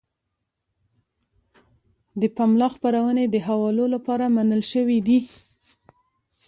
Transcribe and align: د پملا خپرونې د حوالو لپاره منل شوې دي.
د 2.21 2.23
پملا 2.35 2.67
خپرونې 2.75 3.25
د 3.29 3.35
حوالو 3.47 3.85
لپاره 3.95 4.25
منل 4.35 4.61
شوې 4.71 4.99
دي. 5.07 5.19